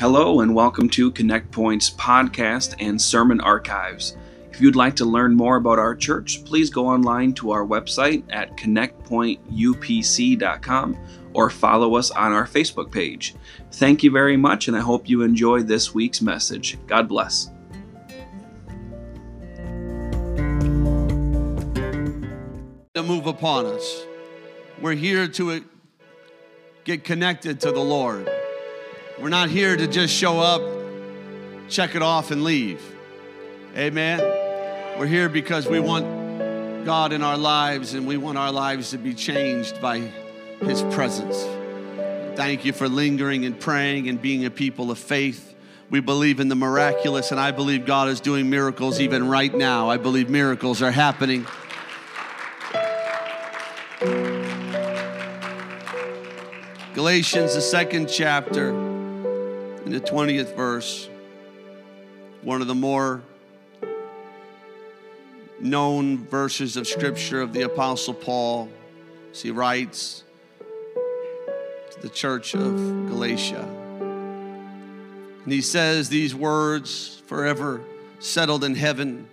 [0.00, 4.16] Hello, and welcome to Connect Point's podcast and sermon archives.
[4.50, 8.24] If you'd like to learn more about our church, please go online to our website
[8.30, 10.96] at connectpointupc.com
[11.34, 13.34] or follow us on our Facebook page.
[13.72, 16.78] Thank you very much, and I hope you enjoy this week's message.
[16.86, 17.50] God bless.
[22.94, 24.06] To move upon us.
[24.80, 25.62] We're here to
[26.84, 28.30] get connected to the Lord.
[29.20, 30.62] We're not here to just show up,
[31.68, 32.80] check it off, and leave.
[33.76, 34.18] Amen.
[34.98, 38.98] We're here because we want God in our lives and we want our lives to
[38.98, 39.98] be changed by
[40.60, 41.36] His presence.
[42.34, 45.54] Thank you for lingering and praying and being a people of faith.
[45.90, 49.90] We believe in the miraculous, and I believe God is doing miracles even right now.
[49.90, 51.46] I believe miracles are happening.
[56.94, 58.89] Galatians, the second chapter,
[59.90, 61.08] in the 20th verse,
[62.42, 63.22] one of the more
[65.58, 68.68] known verses of scripture of the Apostle Paul,
[69.32, 70.22] as he writes
[71.90, 72.72] to the church of
[73.08, 73.66] Galatia.
[75.42, 77.80] And he says these words, forever
[78.20, 79.26] settled in heaven,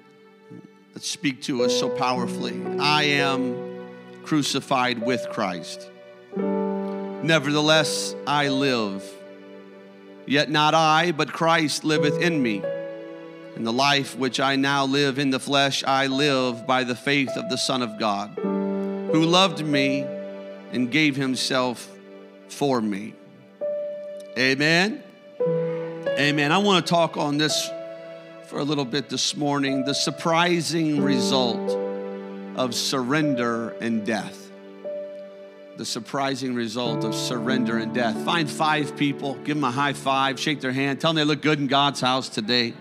[0.96, 5.88] that speak to us so powerfully I am crucified with Christ.
[6.36, 9.17] Nevertheless, I live.
[10.28, 12.62] Yet not I, but Christ liveth in me.
[13.56, 17.32] And the life which I now live in the flesh, I live by the faith
[17.38, 20.02] of the Son of God, who loved me
[20.72, 21.90] and gave himself
[22.50, 23.14] for me.
[24.38, 25.02] Amen.
[25.40, 26.52] Amen.
[26.52, 27.70] I want to talk on this
[28.48, 31.72] for a little bit this morning the surprising result
[32.58, 34.47] of surrender and death
[35.78, 38.16] the surprising result of surrender and death.
[38.26, 41.42] Find five people, give them a high five, shake their hand, tell them they look
[41.42, 42.74] good in God's house today.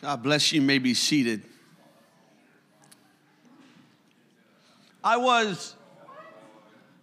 [0.00, 0.60] God bless you.
[0.60, 1.42] you may be seated.
[5.02, 5.74] I was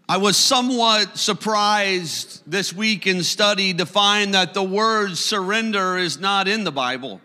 [0.07, 6.19] I was somewhat surprised this week in study to find that the word surrender is
[6.19, 7.21] not in the Bible.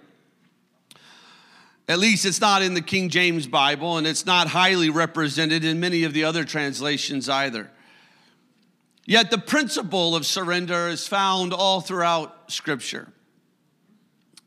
[1.86, 5.78] At least it's not in the King James Bible, and it's not highly represented in
[5.78, 7.70] many of the other translations either.
[9.04, 13.12] Yet the principle of surrender is found all throughout Scripture.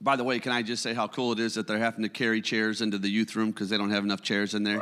[0.03, 2.09] By the way, can I just say how cool it is that they're having to
[2.09, 4.81] carry chairs into the youth room because they don't have enough chairs in there?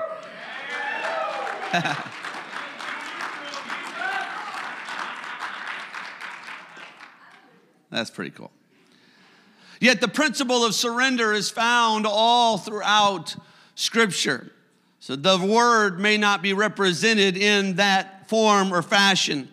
[7.92, 8.50] That's pretty cool.
[9.80, 13.36] Yet the principle of surrender is found all throughout
[13.76, 14.52] Scripture.
[15.00, 19.50] So the word may not be represented in that form or fashion,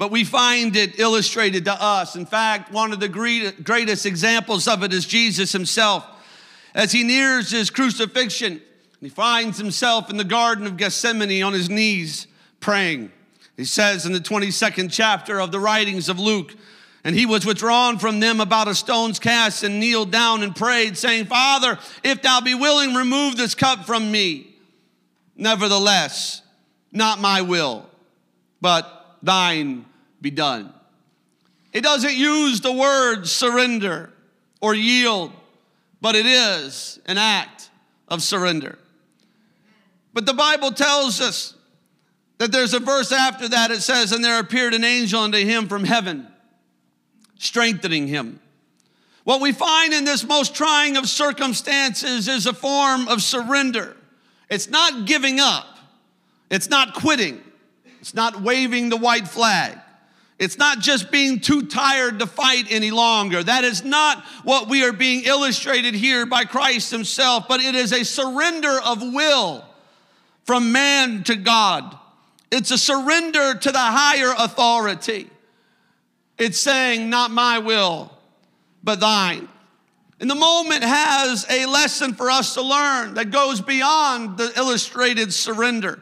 [0.00, 2.16] but we find it illustrated to us.
[2.16, 3.08] In fact, one of the
[3.62, 6.06] greatest examples of it is Jesus himself.
[6.74, 8.62] As he nears his crucifixion,
[9.00, 12.26] he finds himself in the Garden of Gethsemane on his knees
[12.60, 13.12] praying.
[13.58, 16.54] He says in the 22nd chapter of the writings of Luke,
[17.04, 20.96] and he was withdrawn from them about a stone's cast and kneeled down and prayed,
[20.96, 24.56] saying, Father, if thou be willing, remove this cup from me.
[25.36, 26.40] Nevertheless,
[26.90, 27.84] not my will,
[28.62, 29.84] but thine
[30.20, 30.72] be done.
[31.72, 34.12] It doesn't use the word surrender
[34.60, 35.32] or yield,
[36.00, 37.70] but it is an act
[38.08, 38.78] of surrender.
[40.12, 41.54] But the Bible tells us
[42.38, 43.70] that there's a verse after that.
[43.70, 46.26] It says, And there appeared an angel unto him from heaven,
[47.38, 48.40] strengthening him.
[49.24, 53.96] What we find in this most trying of circumstances is a form of surrender.
[54.48, 55.78] It's not giving up,
[56.50, 57.40] it's not quitting,
[58.00, 59.78] it's not waving the white flag.
[60.40, 63.42] It's not just being too tired to fight any longer.
[63.42, 67.92] That is not what we are being illustrated here by Christ Himself, but it is
[67.92, 69.62] a surrender of will
[70.44, 71.94] from man to God.
[72.50, 75.28] It's a surrender to the higher authority.
[76.38, 78.10] It's saying, Not my will,
[78.82, 79.46] but thine.
[80.20, 85.34] And the moment has a lesson for us to learn that goes beyond the illustrated
[85.34, 86.00] surrender.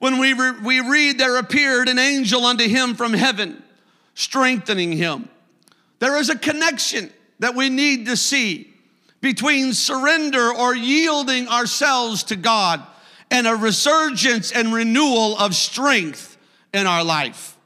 [0.00, 3.62] When we, re- we read, There appeared an angel unto him from heaven
[4.16, 5.28] strengthening him.
[6.00, 8.72] There is a connection that we need to see
[9.20, 12.84] between surrender or yielding ourselves to God
[13.30, 16.36] and a resurgence and renewal of strength
[16.72, 17.56] in our life.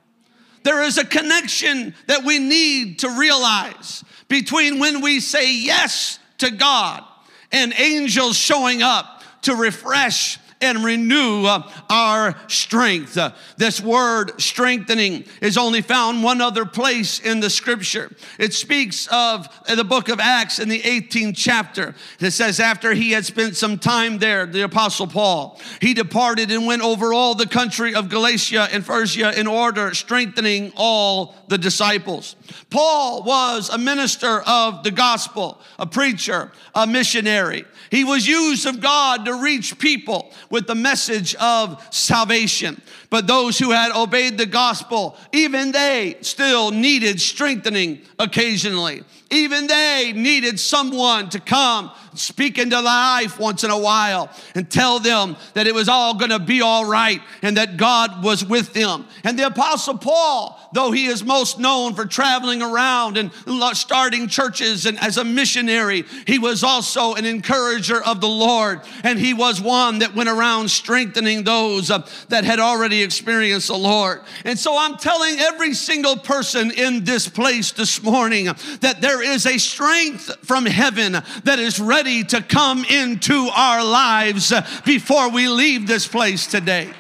[0.62, 6.50] There is a connection that we need to realize between when we say yes to
[6.50, 7.04] God
[7.52, 13.16] and angels showing up to refresh and renew uh, our strength.
[13.16, 18.10] Uh, this word strengthening is only found one other place in the scripture.
[18.38, 21.94] It speaks of the book of Acts in the 18th chapter.
[22.20, 26.66] It says, After he had spent some time there, the apostle Paul, he departed and
[26.66, 32.36] went over all the country of Galatia and Phrygia in order, strengthening all the disciples.
[32.68, 37.64] Paul was a minister of the gospel, a preacher, a missionary.
[37.90, 42.80] He was used of God to reach people with the message of salvation.
[43.10, 49.02] But those who had obeyed the gospel, even they still needed strengthening occasionally.
[49.30, 54.98] Even they needed someone to come speak into life once in a while and tell
[54.98, 58.72] them that it was all going to be all right and that God was with
[58.72, 59.06] them.
[59.24, 63.30] And the Apostle Paul, though he is most known for traveling around and
[63.76, 68.80] starting churches and as a missionary, he was also an encourager of the Lord.
[69.04, 73.76] And he was one that went around strengthening those uh, that had already experienced the
[73.76, 74.20] Lord.
[74.44, 78.46] And so I'm telling every single person in this place this morning
[78.80, 81.12] that there is a strength from heaven
[81.44, 84.52] that is ready to come into our lives
[84.84, 86.90] before we leave this place today.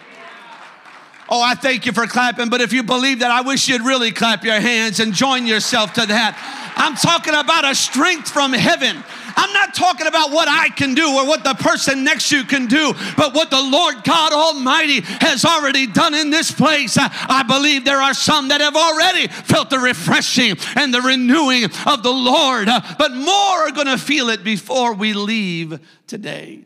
[1.32, 4.10] Oh, I thank you for clapping, but if you believe that, I wish you'd really
[4.10, 6.36] clap your hands and join yourself to that.
[6.76, 9.04] I'm talking about a strength from heaven.
[9.36, 12.44] I'm not talking about what I can do or what the person next to you
[12.44, 16.96] can do, but what the Lord God Almighty has already done in this place.
[16.98, 22.02] I believe there are some that have already felt the refreshing and the renewing of
[22.02, 22.68] the Lord,
[22.98, 26.64] but more are going to feel it before we leave today.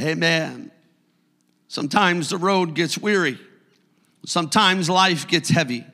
[0.00, 0.70] Amen.
[1.68, 3.38] Sometimes the road gets weary.
[4.24, 5.84] Sometimes life gets heavy.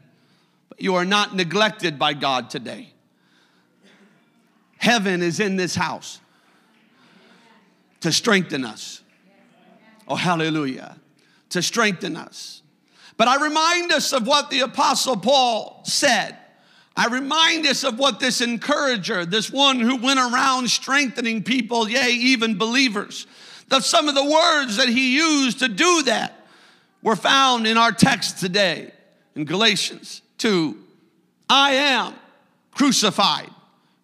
[0.69, 2.92] But you are not neglected by God today.
[4.83, 6.19] Heaven is in this house
[8.01, 9.01] to strengthen us.
[10.09, 10.97] Oh, hallelujah.
[11.51, 12.63] To strengthen us.
[13.17, 16.37] But I remind us of what the Apostle Paul said.
[16.97, 22.11] I remind us of what this encourager, this one who went around strengthening people, yea,
[22.11, 23.29] even believers,
[23.69, 26.45] that some of the words that he used to do that
[27.05, 28.91] were found in our text today
[29.37, 30.77] in Galatians 2.
[31.49, 32.15] I am
[32.73, 33.49] crucified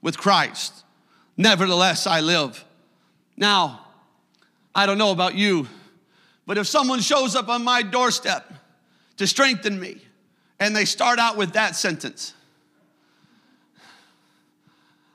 [0.03, 0.85] with Christ.
[1.37, 2.65] Nevertheless, I live.
[3.37, 3.87] Now,
[4.75, 5.69] I don't know about you,
[6.47, 8.53] but if someone shows up on my doorstep
[9.17, 9.99] to strengthen me
[10.59, 12.35] and they start out with that sentence,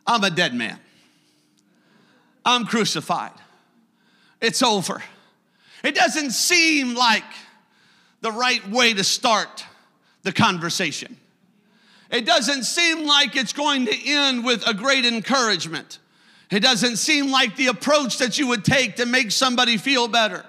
[0.06, 0.80] I'm a dead man.
[2.46, 3.32] I'm crucified.
[4.42, 5.02] It's over.
[5.84, 7.24] It doesn't seem like
[8.22, 9.66] the right way to start
[10.24, 11.18] the conversation.
[12.12, 16.00] It doesn't seem like it's going to end with a great encouragement.
[16.52, 20.46] It doesn't seem like the approach that you would take to make somebody feel better.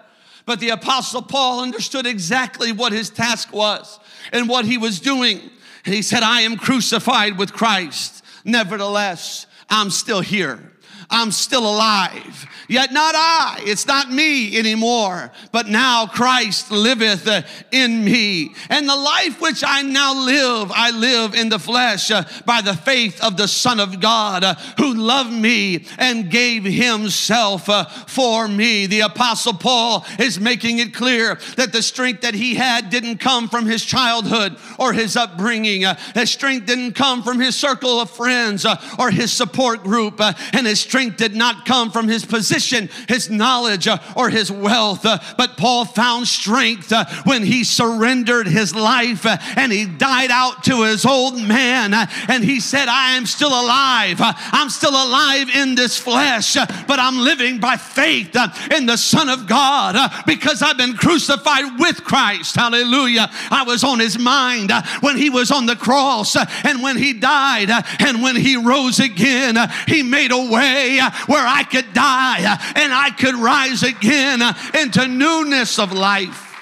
[0.46, 3.98] But the Apostle Paul understood exactly what his task was
[4.32, 5.40] and what he was doing.
[5.86, 8.22] And he said, I am crucified with Christ.
[8.44, 10.73] Nevertheless, I'm still here.
[11.10, 12.46] I'm still alive.
[12.68, 18.54] Yet not I, it's not me anymore, but now Christ liveth uh, in me.
[18.70, 22.74] And the life which I now live, I live in the flesh uh, by the
[22.74, 27.66] faith of the Son of God uh, who loved me and gave himself
[28.10, 28.86] for me.
[28.86, 33.48] The Apostle Paul is making it clear that the strength that he had didn't come
[33.48, 35.84] from his childhood or his upbringing.
[36.14, 38.64] His strength didn't come from his circle of friends
[38.98, 40.20] or his support group.
[40.20, 45.04] And his strength did not come from his position, his knowledge, uh, or his wealth.
[45.04, 50.30] Uh, but Paul found strength uh, when he surrendered his life uh, and he died
[50.30, 51.92] out to his old man.
[51.92, 54.20] Uh, and he said, I am still alive.
[54.20, 58.36] Uh, I'm still alive in this flesh, but I'm living by faith
[58.72, 59.96] in the Son of God
[60.28, 62.54] because I've been crucified with Christ.
[62.54, 63.28] Hallelujah.
[63.50, 64.70] I was on his mind
[65.00, 69.56] when he was on the cross and when he died and when he rose again.
[69.88, 73.82] He made a way way uh, where I could die uh, and I could rise
[73.82, 76.52] again uh, into newness of life.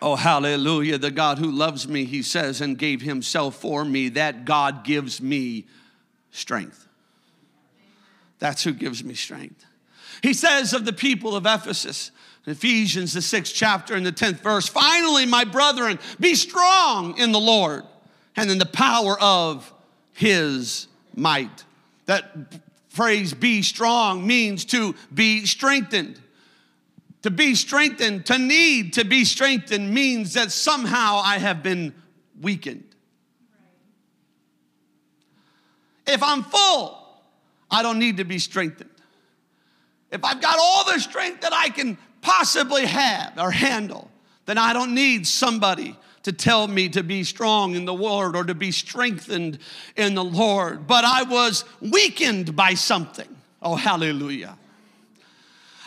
[0.00, 0.98] Oh, hallelujah.
[0.98, 5.22] The God who loves me, he says, and gave himself for me, that God gives
[5.22, 5.66] me
[6.32, 6.88] strength.
[8.40, 9.64] That's who gives me strength.
[10.22, 12.10] He says of the people of Ephesus,
[12.46, 17.38] Ephesians, the sixth chapter and the 10th verse, finally, my brethren, be strong in the
[17.38, 17.84] Lord
[18.34, 19.72] and in the power of
[20.12, 21.64] his might
[22.06, 22.54] that
[22.88, 26.20] phrase be strong means to be strengthened.
[27.22, 31.94] To be strengthened, to need to be strengthened means that somehow I have been
[32.40, 32.84] weakened.
[36.06, 36.98] If I'm full,
[37.70, 38.90] I don't need to be strengthened.
[40.10, 44.10] If I've got all the strength that I can possibly have or handle,
[44.44, 48.44] then I don't need somebody to tell me to be strong in the Lord or
[48.44, 49.58] to be strengthened
[49.96, 50.86] in the Lord.
[50.86, 53.28] But I was weakened by something.
[53.60, 54.56] Oh, hallelujah.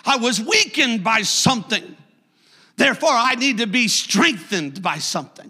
[0.05, 1.95] I was weakened by something.
[2.77, 5.49] Therefore, I need to be strengthened by something.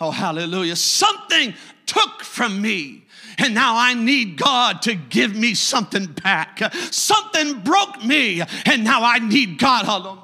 [0.00, 0.76] Oh, hallelujah.
[0.76, 1.54] Something
[1.86, 3.04] took from me.
[3.38, 6.60] And now I need God to give me something back.
[6.74, 10.18] Something broke me, and now I need God.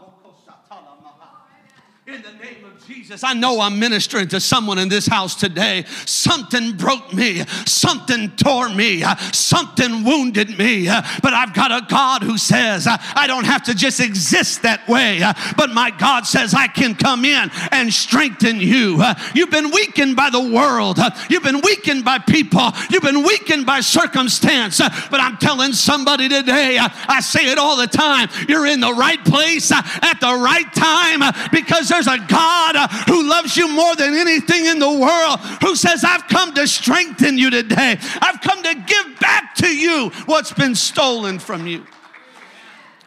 [2.06, 5.84] In the name of Jesus, I know I'm ministering to someone in this house today.
[6.04, 10.84] Something broke me, something tore me, something wounded me.
[10.84, 15.22] But I've got a God who says I don't have to just exist that way,
[15.56, 19.02] but my God says I can come in and strengthen you.
[19.34, 20.98] You've been weakened by the world,
[21.30, 24.76] you've been weakened by people, you've been weakened by circumstance.
[25.10, 29.24] But I'm telling somebody today, I say it all the time you're in the right
[29.24, 34.14] place at the right time because there's a God uh, who loves you more than
[34.14, 37.96] anything in the world, who says, I've come to strengthen you today.
[38.20, 41.86] I've come to give back to you what's been stolen from you.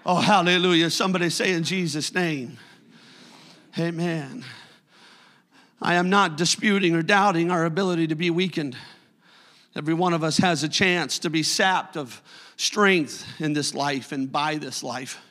[0.05, 0.89] Oh, hallelujah.
[0.89, 2.57] Somebody say in Jesus' name,
[3.77, 4.43] Amen.
[5.79, 8.75] I am not disputing or doubting our ability to be weakened.
[9.75, 12.21] Every one of us has a chance to be sapped of
[12.55, 15.21] strength in this life and by this life.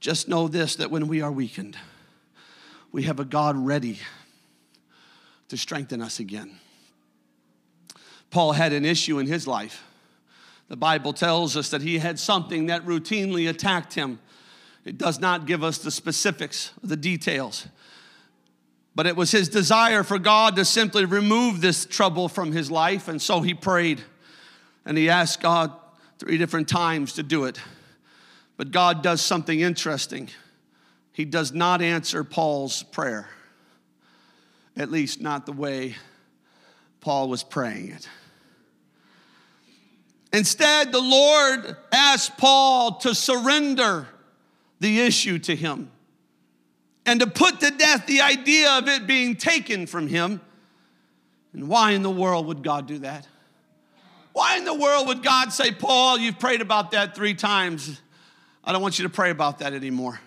[0.00, 1.76] Just know this that when we are weakened,
[2.92, 3.98] we have a God ready
[5.48, 6.52] to strengthen us again.
[8.30, 9.82] Paul had an issue in his life.
[10.68, 14.20] The Bible tells us that he had something that routinely attacked him.
[14.84, 17.66] It does not give us the specifics, the details.
[18.94, 23.08] But it was his desire for God to simply remove this trouble from his life,
[23.08, 24.02] and so he prayed.
[24.84, 25.72] And he asked God
[26.18, 27.60] three different times to do it.
[28.56, 30.28] But God does something interesting
[31.12, 33.28] he does not answer Paul's prayer,
[34.76, 35.96] at least not the way
[37.00, 38.08] Paul was praying it.
[40.32, 44.08] Instead, the Lord asked Paul to surrender
[44.80, 45.90] the issue to him
[47.04, 50.40] and to put to death the idea of it being taken from him.
[51.52, 53.28] And why in the world would God do that?
[54.32, 58.00] Why in the world would God say, Paul, you've prayed about that three times.
[58.64, 60.18] I don't want you to pray about that anymore.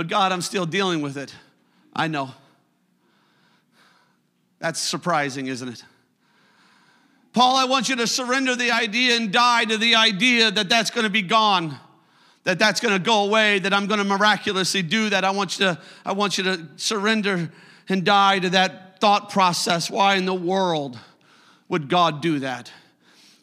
[0.00, 1.34] But God, I'm still dealing with it.
[1.94, 2.30] I know.
[4.58, 5.84] That's surprising, isn't it?
[7.34, 10.90] Paul, I want you to surrender the idea and die to the idea that that's
[10.90, 11.76] going to be gone,
[12.44, 15.22] that that's going to go away, that I'm going to miraculously do that.
[15.22, 17.52] I want you to, I want you to surrender
[17.90, 19.90] and die to that thought process.
[19.90, 20.98] Why in the world
[21.68, 22.72] would God do that?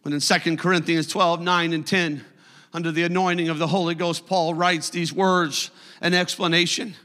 [0.02, 2.26] When in 2 Corinthians 12, 9 and 10,
[2.74, 5.70] under the anointing of the Holy Ghost, Paul writes these words
[6.02, 6.96] an explanation.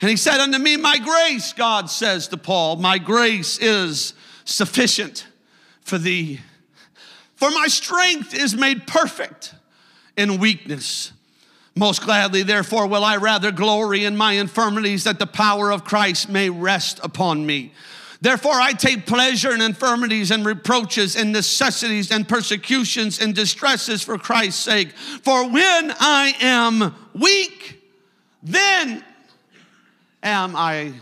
[0.00, 5.26] And he said unto me, My grace, God says to Paul, my grace is sufficient
[5.82, 6.40] for thee.
[7.36, 9.54] For my strength is made perfect
[10.16, 11.12] in weakness.
[11.76, 16.28] Most gladly, therefore, will I rather glory in my infirmities that the power of Christ
[16.28, 17.72] may rest upon me.
[18.20, 24.18] Therefore, I take pleasure in infirmities and reproaches and necessities and persecutions and distresses for
[24.18, 24.92] Christ's sake.
[25.22, 27.79] For when I am weak,
[28.42, 29.04] then
[30.22, 30.92] am I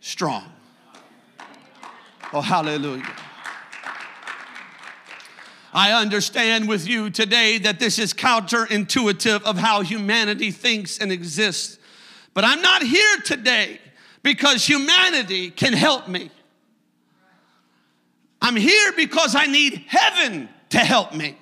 [0.00, 0.44] strong.
[2.32, 3.06] Oh, hallelujah.
[5.72, 11.78] I understand with you today that this is counterintuitive of how humanity thinks and exists.
[12.32, 13.80] But I'm not here today
[14.22, 16.30] because humanity can help me.
[18.40, 21.36] I'm here because I need heaven to help me.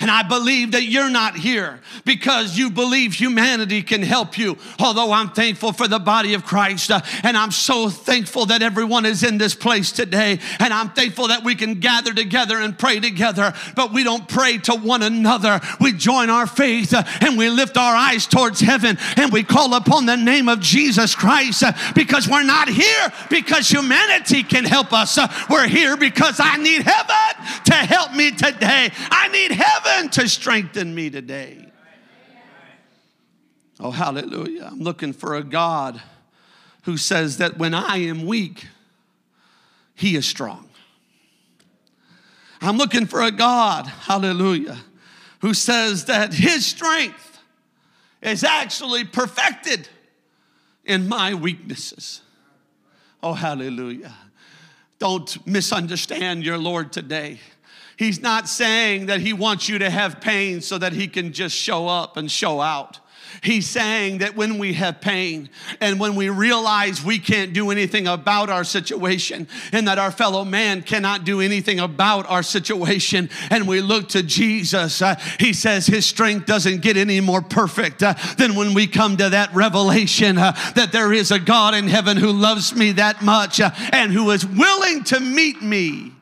[0.00, 4.56] And I believe that you're not here because you believe humanity can help you.
[4.78, 9.04] Although I'm thankful for the body of Christ, uh, and I'm so thankful that everyone
[9.04, 12.98] is in this place today, and I'm thankful that we can gather together and pray
[12.98, 15.60] together, but we don't pray to one another.
[15.80, 19.74] We join our faith uh, and we lift our eyes towards heaven and we call
[19.74, 24.94] upon the name of Jesus Christ uh, because we're not here because humanity can help
[24.94, 25.18] us.
[25.18, 28.90] Uh, we're here because I need heaven to help me today.
[29.10, 31.66] I need heaven to strengthen me today.
[33.78, 34.68] Oh, hallelujah.
[34.70, 36.00] I'm looking for a God
[36.82, 38.66] who says that when I am weak,
[39.94, 40.68] he is strong.
[42.60, 44.78] I'm looking for a God, hallelujah,
[45.40, 47.38] who says that his strength
[48.20, 49.88] is actually perfected
[50.84, 52.20] in my weaknesses.
[53.22, 54.14] Oh, hallelujah.
[54.98, 57.40] Don't misunderstand your Lord today.
[58.00, 61.54] He's not saying that he wants you to have pain so that he can just
[61.54, 62.98] show up and show out.
[63.42, 65.50] He's saying that when we have pain
[65.82, 70.46] and when we realize we can't do anything about our situation and that our fellow
[70.46, 75.86] man cannot do anything about our situation, and we look to Jesus, uh, he says
[75.86, 80.38] his strength doesn't get any more perfect uh, than when we come to that revelation
[80.38, 84.10] uh, that there is a God in heaven who loves me that much uh, and
[84.10, 86.14] who is willing to meet me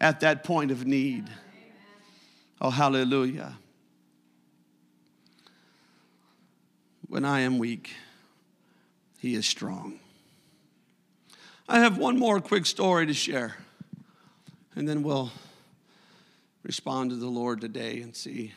[0.00, 1.28] at that point of need.
[2.60, 3.56] Oh, hallelujah.
[7.08, 7.92] When I am weak,
[9.18, 9.98] he is strong.
[11.68, 13.56] I have one more quick story to share,
[14.74, 15.30] and then we'll
[16.62, 18.52] respond to the Lord today and see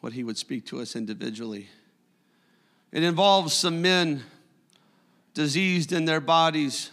[0.00, 1.68] what he would speak to us individually.
[2.92, 4.22] It involves some men
[5.34, 6.90] diseased in their bodies,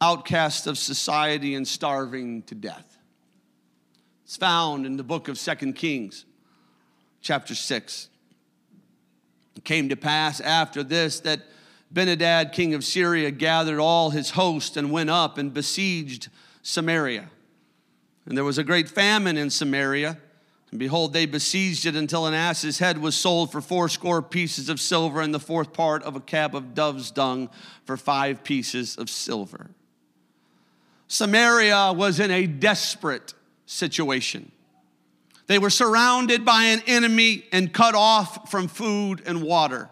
[0.00, 2.98] outcast of society, and starving to death.
[4.24, 6.24] It's found in the book of Second Kings,
[7.20, 8.08] chapter 6.
[9.56, 11.40] It came to pass after this that
[11.92, 16.28] Benhadad, king of Syria, gathered all his host and went up and besieged
[16.62, 17.30] Samaria.
[18.26, 20.18] And there was a great famine in Samaria.
[20.70, 24.78] And behold, they besieged it until an ass's head was sold for fourscore pieces of
[24.80, 27.48] silver, and the fourth part of a cab of dove's dung
[27.86, 29.70] for five pieces of silver.
[31.08, 33.32] Samaria was in a desperate
[33.64, 34.52] situation.
[35.46, 39.88] They were surrounded by an enemy and cut off from food and water.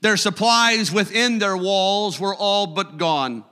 [0.00, 3.44] Their supplies within their walls were all but gone.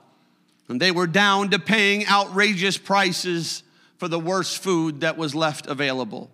[0.67, 3.63] And they were down to paying outrageous prices
[3.97, 6.29] for the worst food that was left available.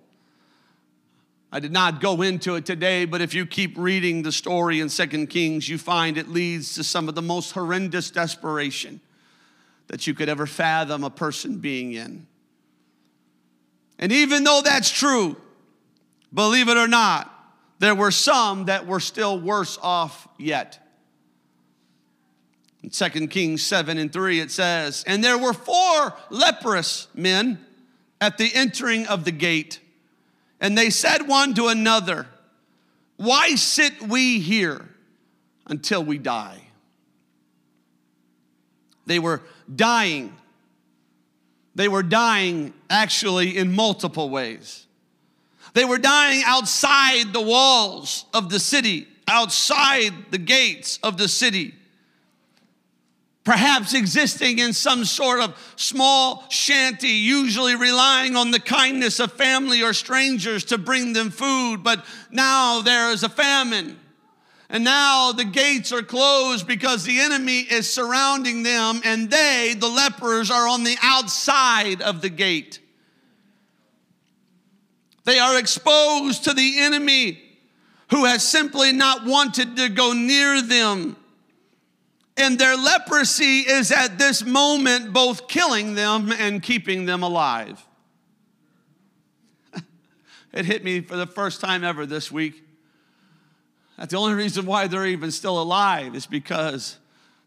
[1.51, 4.89] I did not go into it today, but if you keep reading the story in
[4.89, 9.00] Second Kings, you find it leads to some of the most horrendous desperation
[9.87, 12.27] that you could ever fathom a person being in.
[14.00, 15.37] And even though that's true,
[16.33, 17.33] believe it or not,
[17.79, 20.79] there were some that were still worse off yet.
[22.83, 27.65] In 2 Kings 7 and 3, it says, And there were four leprous men
[28.21, 29.79] at the entering of the gate.
[30.59, 32.27] And they said one to another,
[33.17, 34.87] Why sit we here
[35.65, 36.61] until we die?
[39.05, 39.41] They were
[39.74, 40.34] dying
[41.77, 44.88] they were dying actually in multiple ways.
[45.75, 51.75] They were dying outside the walls of the city, outside the gates of the city.
[53.44, 59.84] Perhaps existing in some sort of small shanty, usually relying on the kindness of family
[59.84, 64.00] or strangers to bring them food, but now there is a famine.
[64.70, 69.88] And now the gates are closed because the enemy is surrounding them, and they, the
[69.88, 72.80] lepers, are on the outside of the gate.
[75.24, 77.42] They are exposed to the enemy
[78.10, 81.16] who has simply not wanted to go near them.
[82.36, 87.84] And their leprosy is at this moment both killing them and keeping them alive.
[90.53, 92.67] it hit me for the first time ever this week.
[93.98, 96.98] That's the only reason why they're even still alive is because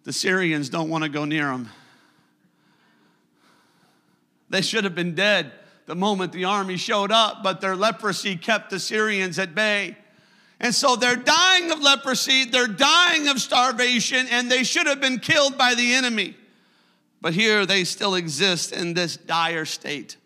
[0.04, 1.68] the Syrians don't want to go near them.
[4.48, 5.52] They should have been dead
[5.86, 9.96] the moment the army showed up, but their leprosy kept the Syrians at bay.
[10.60, 15.18] And so they're dying of leprosy, they're dying of starvation, and they should have been
[15.18, 16.36] killed by the enemy.
[17.20, 20.16] But here they still exist in this dire state.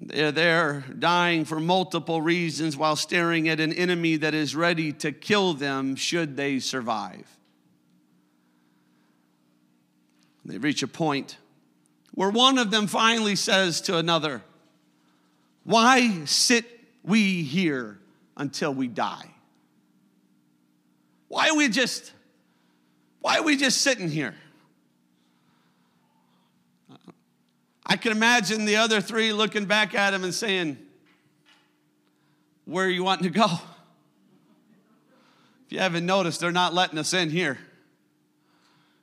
[0.00, 5.12] They're there dying for multiple reasons while staring at an enemy that is ready to
[5.12, 7.26] kill them should they survive.
[10.46, 11.36] They reach a point
[12.14, 14.42] where one of them finally says to another,
[15.64, 16.64] Why sit
[17.04, 17.98] we here
[18.36, 19.30] until we die?
[21.28, 22.12] Why are we just,
[23.20, 24.34] why are we just sitting here?
[27.90, 30.78] I can imagine the other three looking back at him and saying,
[32.64, 33.48] Where are you wanting to go?
[35.66, 37.58] If you haven't noticed, they're not letting us in here.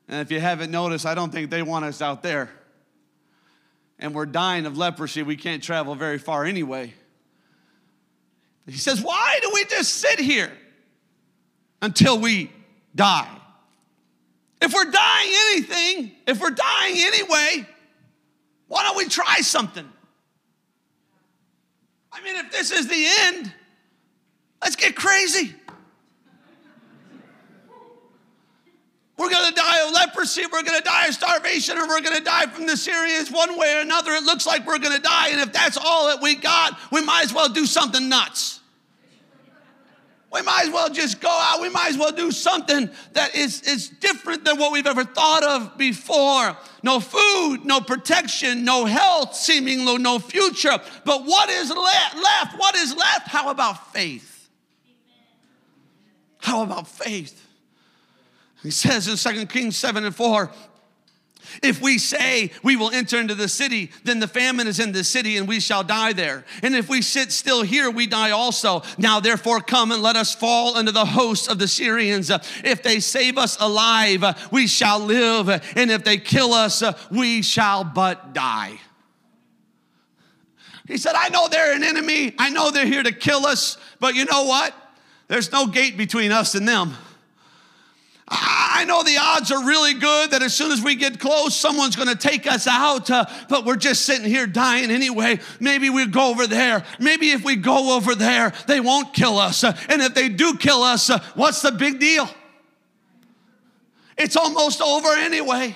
[0.08, 2.50] And if you haven't noticed, I don't think they want us out there.
[4.00, 5.22] And we're dying of leprosy.
[5.22, 6.94] We can't travel very far anyway.
[8.68, 10.50] He says, Why do we just sit here
[11.82, 12.54] until we
[12.96, 13.28] die?
[14.62, 17.68] If we're dying anything, if we're dying anyway,
[18.68, 19.88] why don't we try something?
[22.12, 23.54] I mean, if this is the end,
[24.62, 25.56] let's get crazy.
[29.18, 32.68] We're gonna die of leprosy, we're gonna die of starvation, or we're gonna die from
[32.68, 34.12] the Syrians one way or another.
[34.12, 37.26] It looks like we're gonna die, and if that's all that we got, we might
[37.26, 38.57] as well do something nuts.
[40.32, 41.62] We might as well just go out.
[41.62, 45.44] We might as well do something that is, is different than what we've ever thought
[45.44, 46.58] of before.
[46.84, 50.78] No food, no protection, no health, seemingly no future.
[51.06, 52.58] But what is le- left?
[52.58, 53.30] What is left?
[53.30, 54.50] How about faith?
[56.40, 57.46] How about faith?
[58.64, 60.52] He says in 2 Kings 7 and 4,
[61.64, 65.04] if we say we will enter into the city, then the famine is in the
[65.04, 66.46] city and we shall die there.
[66.64, 68.84] And if we sit still here, we die also.
[68.98, 72.30] Now, therefore, come and let us fall under the host of the Syrians.
[72.64, 75.50] If they save us alive, we shall live.
[75.76, 78.80] And if they kill us, we shall but die.
[80.88, 82.34] He said, I know they're an enemy.
[82.40, 83.78] I know they're here to kill us.
[84.00, 84.74] But you know what?
[85.28, 86.94] There's no gate between us and them.
[88.30, 91.96] I know the odds are really good that as soon as we get close, someone's
[91.96, 95.40] going to take us out, uh, but we're just sitting here dying anyway.
[95.62, 96.84] Maybe we go over there.
[97.00, 99.64] Maybe if we go over there, they won't kill us.
[99.64, 102.30] Uh, and if they do kill us, uh, what's the big deal?
[104.18, 105.76] It's almost over anyway.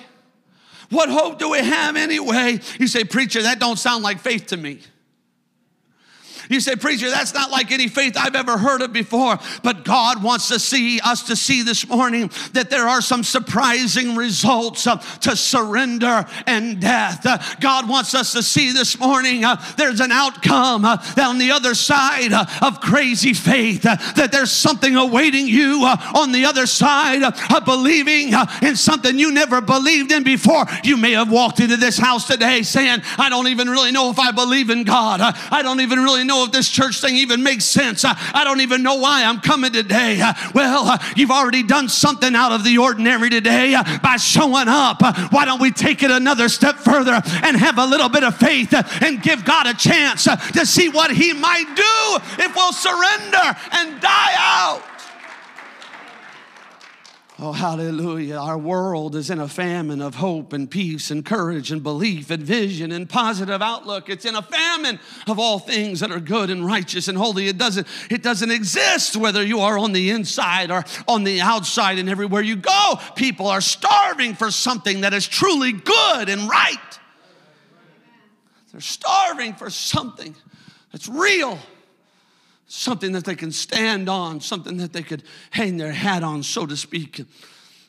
[0.90, 2.60] What hope do we have anyway?
[2.78, 4.80] You say, Preacher, that don't sound like faith to me.
[6.48, 9.38] You say, Preacher, that's not like any faith I've ever heard of before.
[9.62, 14.16] But God wants to see us to see this morning that there are some surprising
[14.16, 17.24] results uh, to surrender and death.
[17.24, 21.50] Uh, God wants us to see this morning uh, there's an outcome uh, on the
[21.50, 26.66] other side uh, of crazy faith, uh, that there's something awaiting you on the other
[26.66, 30.64] side of believing in something you never believed in before.
[30.82, 34.18] You may have walked into this house today saying, I don't even really know if
[34.18, 35.20] I believe in God.
[35.20, 38.04] I don't even really know if this church thing even makes sense.
[38.04, 40.20] I, I don't even know why I'm coming today.
[40.20, 44.68] Uh, well, uh, you've already done something out of the ordinary today uh, by showing
[44.68, 45.02] up.
[45.32, 48.72] Why don't we take it another step further and have a little bit of faith
[49.02, 54.00] and give God a chance to see what He might do if we'll surrender and
[54.00, 54.91] die out?
[57.44, 58.36] Oh, hallelujah.
[58.36, 62.40] Our world is in a famine of hope and peace and courage and belief and
[62.40, 64.08] vision and positive outlook.
[64.08, 67.48] It's in a famine of all things that are good and righteous and holy.
[67.48, 71.98] It doesn't, it doesn't exist whether you are on the inside or on the outside
[71.98, 72.94] and everywhere you go.
[73.16, 76.78] People are starving for something that is truly good and right.
[78.70, 80.36] They're starving for something
[80.92, 81.58] that's real
[82.72, 86.64] something that they can stand on, something that they could hang their hat on, so
[86.64, 87.18] to speak.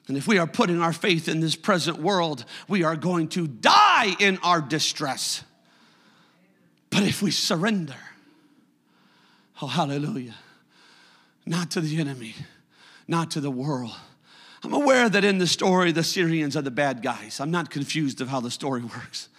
[0.10, 3.48] And if we are putting our faith in this present world, we are going to
[3.48, 5.44] die in our distress.
[6.90, 7.96] But if we surrender,
[9.62, 10.36] oh, hallelujah,
[11.46, 12.36] not to the enemy,
[13.08, 13.96] not to the world.
[14.66, 17.40] I'm aware that in the story, the Syrians are the bad guys.
[17.40, 19.30] I'm not confused of how the story works.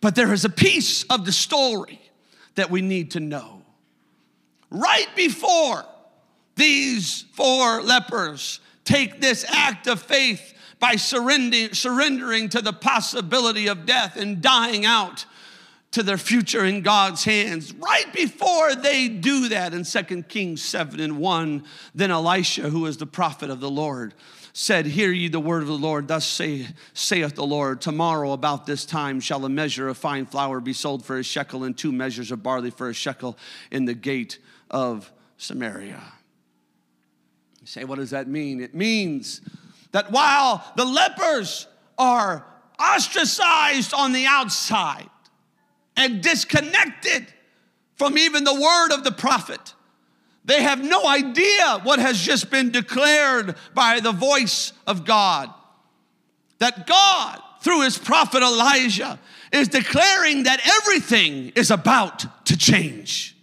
[0.00, 2.00] But there is a piece of the story
[2.54, 3.55] that we need to know
[4.70, 5.84] right before
[6.56, 13.86] these four lepers take this act of faith by surrendering, surrendering to the possibility of
[13.86, 15.26] death and dying out
[15.92, 17.72] to their future in God's hands.
[17.72, 22.98] Right before they do that in 2 Kings 7 and 1, then Elisha, who is
[22.98, 24.12] the prophet of the Lord,
[24.52, 26.08] said, Hear ye the word of the Lord.
[26.08, 30.60] Thus say, saith the Lord, Tomorrow about this time shall a measure of fine flour
[30.60, 33.38] be sold for a shekel, and two measures of barley for a shekel
[33.70, 34.38] in the gate
[34.70, 36.02] of Samaria.
[37.60, 38.60] You say, What does that mean?
[38.60, 39.40] It means
[39.92, 41.66] that while the lepers
[41.98, 42.46] are
[42.78, 45.08] ostracized on the outside
[45.96, 47.26] and disconnected
[47.94, 49.74] from even the word of the prophet,
[50.44, 55.52] they have no idea what has just been declared by the voice of God.
[56.58, 59.18] That God, through his prophet Elijah,
[59.52, 63.35] is declaring that everything is about to change.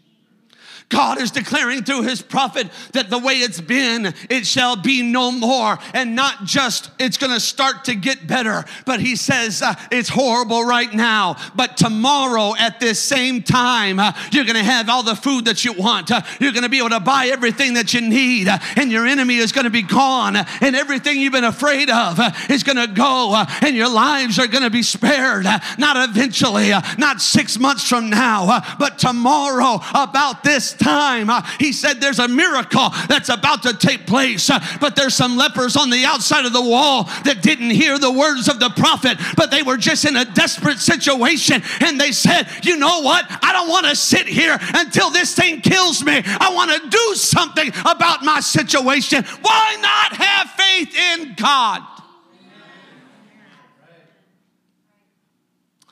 [0.93, 5.31] God is declaring through his prophet that the way it's been, it shall be no
[5.31, 5.79] more.
[5.95, 10.63] And not just it's gonna start to get better, but he says uh, it's horrible
[10.63, 11.37] right now.
[11.55, 15.73] But tomorrow at this same time, uh, you're gonna have all the food that you
[15.73, 16.11] want.
[16.11, 19.37] Uh, you're gonna be able to buy everything that you need, uh, and your enemy
[19.37, 23.43] is gonna be gone, uh, and everything you've been afraid of uh, is gonna go,
[23.61, 25.45] and your lives are gonna be spared.
[25.79, 31.29] not eventually, not six months from now, but tomorrow about this time.
[31.29, 35.37] Uh, he said, There's a miracle that's about to take place, uh, but there's some
[35.37, 39.17] lepers on the outside of the wall that didn't hear the words of the prophet,
[39.37, 41.61] but they were just in a desperate situation.
[41.79, 43.25] And they said, You know what?
[43.43, 46.21] I don't want to sit here until this thing kills me.
[46.25, 49.23] I want to do something about my situation.
[49.41, 51.81] Why not have faith in God?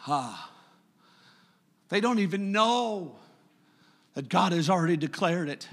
[0.07, 0.49] Ah.
[1.91, 3.17] They don't even know
[4.13, 5.67] that God has already declared it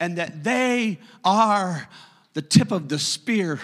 [0.00, 1.88] and that they are
[2.32, 3.60] the tip of the spear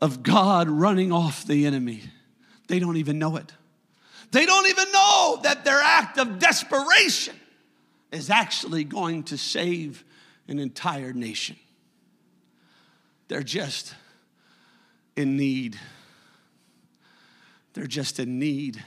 [0.00, 2.02] of God running off the enemy.
[2.68, 3.52] They don't even know it.
[4.30, 7.34] They don't even know that their act of desperation
[8.10, 10.04] is actually going to save
[10.48, 11.56] an entire nation.
[13.28, 13.94] They're just
[15.16, 15.78] in need.
[17.74, 18.82] They're just in need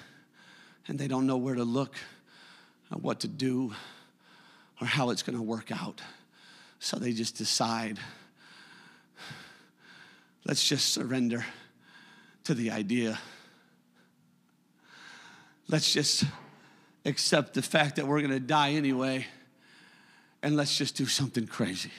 [0.87, 1.95] and they don't know where to look
[2.91, 3.73] or what to do
[4.81, 6.01] or how it's going to work out.
[6.79, 7.99] So they just decide
[10.45, 11.45] let's just surrender
[12.43, 13.19] to the idea.
[15.67, 16.23] Let's just
[17.05, 19.25] accept the fact that we're going to die anyway,
[20.43, 21.91] and let's just do something crazy.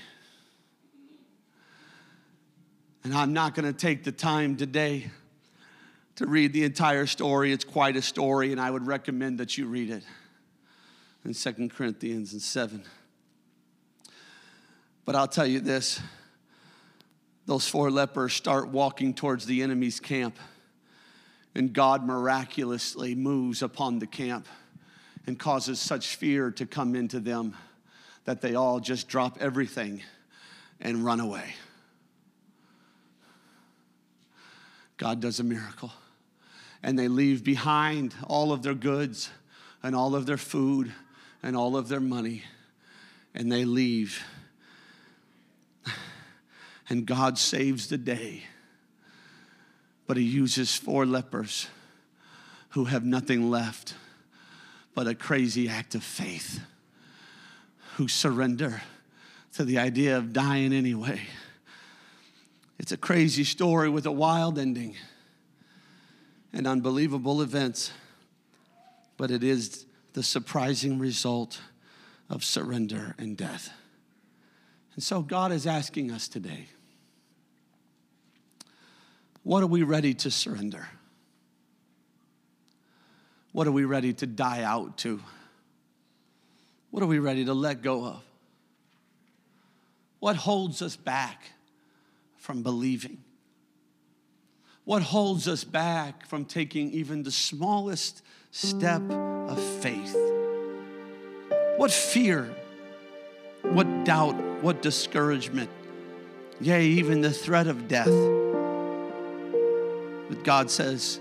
[3.03, 5.11] And I'm not going to take the time today
[6.17, 7.53] to read the entire story.
[7.53, 10.05] It's quite a story, and I would recommend that you read it
[11.27, 12.85] in Second Corinthians and 7.
[15.05, 16.01] But I'll tell you this
[17.47, 20.39] those four lepers start walking towards the enemy's camp,
[21.55, 24.47] and God miraculously moves upon the camp
[25.27, 27.57] and causes such fear to come into them
[28.25, 30.03] that they all just drop everything
[30.81, 31.55] and run away.
[34.97, 35.93] God does a miracle
[36.85, 39.29] and they leave behind all of their goods
[39.83, 40.93] and all of their food
[41.43, 42.43] and all of their money,
[43.35, 44.25] and they leave.
[46.89, 48.45] And God saves the day.
[50.07, 51.69] But He uses four lepers
[52.71, 53.95] who have nothing left
[54.95, 56.61] but a crazy act of faith,
[57.97, 58.83] who surrender
[59.55, 61.21] to the idea of dying anyway.
[62.79, 64.95] It's a crazy story with a wild ending
[66.53, 67.93] and unbelievable events,
[69.17, 71.61] but it is the surprising result
[72.31, 73.71] of surrender and death.
[74.95, 76.69] And so God is asking us today
[79.43, 80.89] what are we ready to surrender?
[83.53, 85.21] What are we ready to die out to?
[86.91, 88.23] What are we ready to let go of?
[90.19, 91.43] What holds us back
[92.39, 93.19] from believing?
[94.85, 99.03] What holds us back from taking even the smallest step
[99.49, 100.17] of faith?
[101.77, 102.55] What fear?
[103.63, 104.35] What doubt?
[104.63, 105.71] What discouragement?
[106.61, 108.07] Yea, even the threat of death.
[110.29, 111.21] But God says,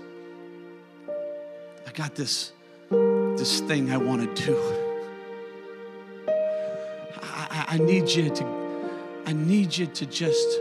[1.86, 2.52] I got this,
[2.90, 4.56] this thing I want to do.
[7.22, 8.44] I, I need you to,
[9.26, 10.58] I need you to just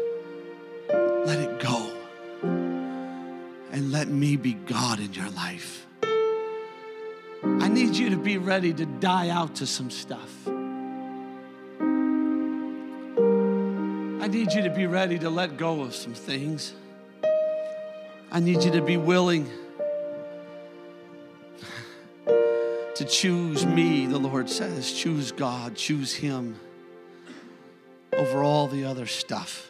[1.26, 1.92] let it go
[3.72, 5.85] and let me be God in your life.
[7.76, 10.48] I need you to be ready to die out to some stuff.
[10.48, 10.52] I
[14.30, 16.74] need you to be ready to let go of some things.
[18.32, 19.52] I need you to be willing
[22.26, 24.94] to choose me, the Lord says.
[24.94, 26.58] Choose God, choose Him
[28.14, 29.70] over all the other stuff.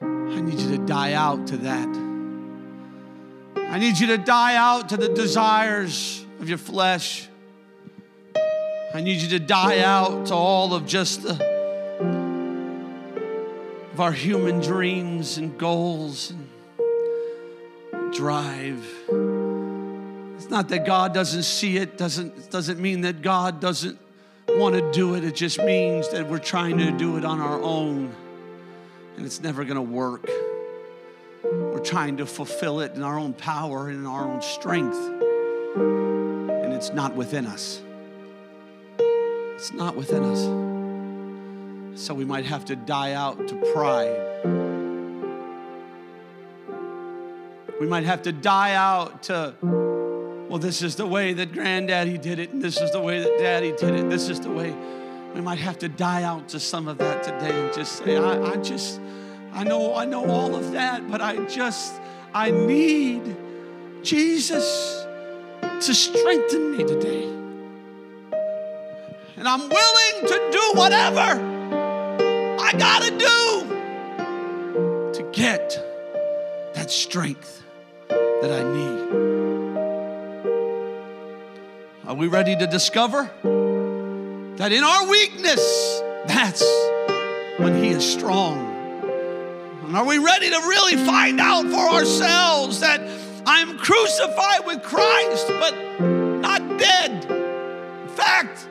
[0.00, 2.03] I need you to die out to that.
[3.74, 7.28] I need you to die out to the desires of your flesh.
[8.94, 11.32] I need you to die out to all of just the
[13.92, 18.86] of our human dreams and goals and drive.
[20.36, 23.98] It's not that God doesn't see it, doesn't, doesn't mean that God doesn't
[24.50, 25.24] want to do it.
[25.24, 28.14] It just means that we're trying to do it on our own
[29.16, 30.30] and it's never going to work.
[31.84, 36.90] Trying to fulfill it in our own power and in our own strength, and it's
[36.92, 37.82] not within us.
[38.98, 42.00] It's not within us.
[42.02, 44.16] So we might have to die out to pride.
[47.80, 52.38] We might have to die out to, well, this is the way that granddaddy did
[52.38, 54.74] it, and this is the way that daddy did it, this is the way.
[55.34, 58.52] We might have to die out to some of that today and just say, I,
[58.52, 59.00] I just,
[59.54, 61.94] I know, I know all of that, but I just,
[62.34, 63.36] I need
[64.02, 65.06] Jesus
[65.62, 67.22] to strengthen me today.
[69.36, 71.40] And I'm willing to do whatever
[72.60, 73.62] I gotta do
[75.12, 75.78] to get
[76.74, 77.62] that strength
[78.08, 79.04] that I need.
[82.08, 83.30] Are we ready to discover
[84.56, 86.64] that in our weakness, that's
[87.58, 88.63] when He is strong?
[89.94, 93.00] And are we ready to really find out for ourselves that
[93.46, 97.24] I'm crucified with Christ, but not dead?
[97.30, 98.66] In fact,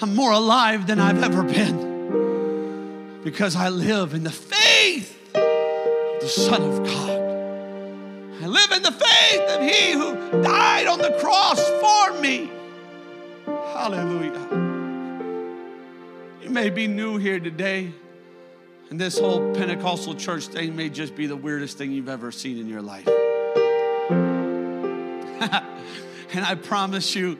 [0.00, 6.28] I'm more alive than I've ever been because I live in the faith of the
[6.28, 7.10] Son of God.
[8.44, 12.48] I live in the faith of He who died on the cross for me.
[13.44, 14.38] Hallelujah.
[16.44, 17.92] You may be new here today,
[18.92, 22.58] and this whole Pentecostal church thing may just be the weirdest thing you've ever seen
[22.58, 23.08] in your life.
[26.34, 27.38] and I promise you,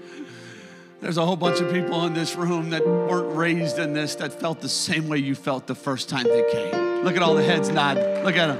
[1.02, 4.40] there's a whole bunch of people in this room that weren't raised in this that
[4.40, 7.04] felt the same way you felt the first time they came.
[7.04, 7.98] Look at all the heads nod.
[8.24, 8.58] Look at them.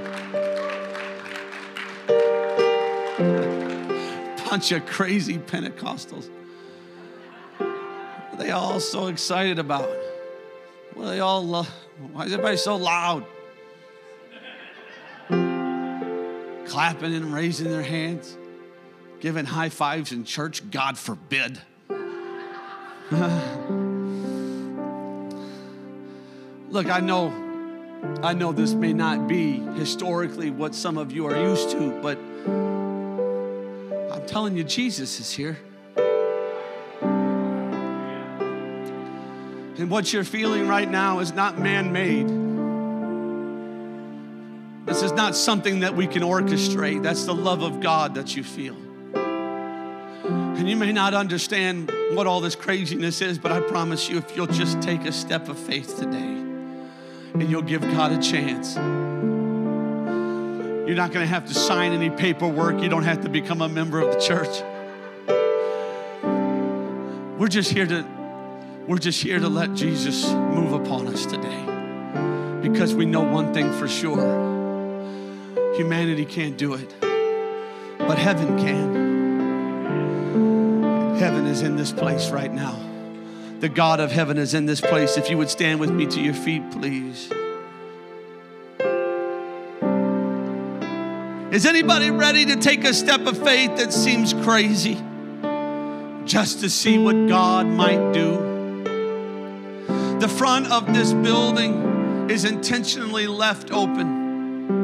[4.51, 6.29] Bunch of crazy Pentecostals.
[7.57, 7.69] What
[8.33, 9.89] are they all so excited about?
[10.97, 11.67] Are they all lo-
[12.11, 13.25] Why is everybody so loud?
[16.67, 18.37] Clapping and raising their hands,
[19.19, 21.59] giving high fives in church, God forbid.
[26.69, 27.31] Look, I know,
[28.23, 32.17] I know this may not be historically what some of you are used to, but
[34.11, 35.57] I'm telling you, Jesus is here.
[39.83, 42.25] And what you're feeling right now is not man made.
[44.87, 47.03] This is not something that we can orchestrate.
[47.03, 48.77] That's the love of God that you feel.
[49.13, 54.37] And you may not understand what all this craziness is, but I promise you, if
[54.37, 58.77] you'll just take a step of faith today and you'll give God a chance,
[60.87, 62.81] you're not going to have to sign any paperwork.
[62.81, 64.63] You don't have to become a member of the church.
[67.37, 68.22] We're just here to
[68.87, 72.59] we're just here to let Jesus move upon us today.
[72.61, 74.51] Because we know one thing for sure.
[75.75, 76.93] Humanity can't do it,
[77.97, 79.03] but heaven can.
[81.17, 82.77] Heaven is in this place right now.
[83.59, 85.15] The God of heaven is in this place.
[85.17, 87.31] If you would stand with me to your feet, please.
[91.53, 95.01] Is anybody ready to take a step of faith that seems crazy
[96.25, 98.52] just to see what God might do?
[100.23, 104.77] The front of this building is intentionally left open.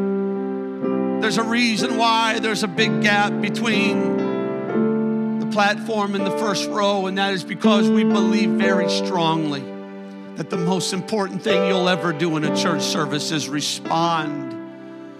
[1.21, 7.07] There's a reason why there's a big gap between the platform and the first row,
[7.07, 9.63] and that is because we believe very strongly
[10.35, 14.51] that the most important thing you'll ever do in a church service is respond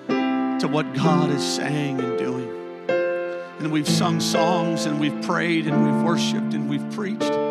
[0.09, 2.49] to what God is saying and doing.
[3.59, 7.48] And we've sung songs and we've prayed and we've worshiped and we've preached.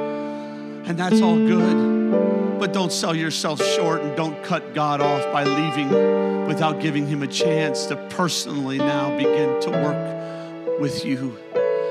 [0.88, 2.59] And that's all good.
[2.59, 7.22] But don't sell yourself short and don't cut God off by leaving without giving Him
[7.22, 11.38] a chance to personally now begin to work with you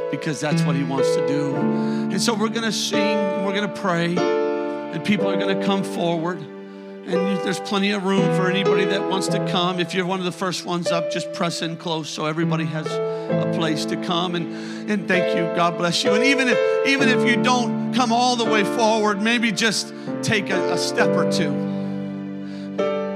[0.10, 1.56] because that's what He wants to do.
[1.56, 6.40] And so we're to sing, we're to pray, and people are to come forward.
[6.40, 9.80] And there's plenty of room for anybody that wants to come.
[9.80, 12.88] If you're one of the first ones up, just press in close so everybody has
[12.88, 14.36] a place to come.
[14.36, 15.44] And, and thank you.
[15.56, 16.14] God bless you.
[16.14, 20.50] And even if even if you don't come all the way forward, maybe just take
[20.50, 21.52] a, a step or two.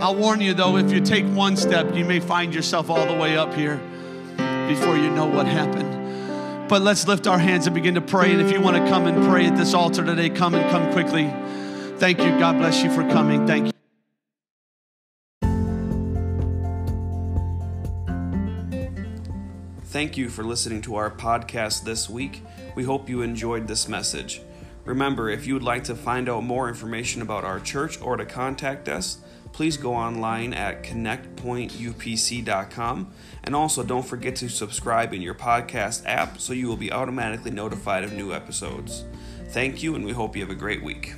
[0.01, 3.15] I'll warn you though, if you take one step, you may find yourself all the
[3.15, 3.77] way up here
[4.67, 6.69] before you know what happened.
[6.69, 8.31] But let's lift our hands and begin to pray.
[8.31, 10.91] And if you want to come and pray at this altar today, come and come
[10.93, 11.31] quickly.
[11.97, 12.29] Thank you.
[12.39, 13.45] God bless you for coming.
[13.45, 13.71] Thank you.
[19.83, 22.41] Thank you for listening to our podcast this week.
[22.75, 24.41] We hope you enjoyed this message.
[24.85, 28.25] Remember, if you would like to find out more information about our church or to
[28.25, 29.19] contact us,
[29.53, 33.13] please go online at connectpointupc.com.
[33.43, 37.51] And also, don't forget to subscribe in your podcast app so you will be automatically
[37.51, 39.03] notified of new episodes.
[39.49, 41.13] Thank you, and we hope you have a great week.